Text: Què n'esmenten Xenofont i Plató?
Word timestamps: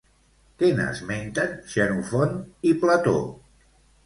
Què 0.61 0.69
n'esmenten 0.79 1.53
Xenofont 1.75 2.35
i 2.71 2.73
Plató? 2.87 3.15